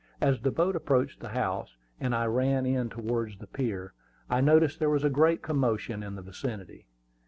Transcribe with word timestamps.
As 0.19 0.41
the 0.41 0.49
boat 0.49 0.75
approached 0.75 1.19
the 1.19 1.29
house, 1.29 1.77
and 1.99 2.15
I 2.15 2.25
ran 2.25 2.65
in 2.65 2.89
towards 2.89 3.37
the 3.37 3.45
pier, 3.45 3.93
I 4.31 4.41
noticed 4.41 4.79
there 4.79 4.89
was 4.89 5.03
a 5.03 5.11
great 5.11 5.43
commotion 5.43 6.01
in 6.01 6.15
the 6.15 6.23
vicinity. 6.23 6.87